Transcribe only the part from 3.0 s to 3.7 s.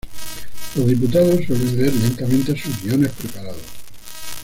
preparados.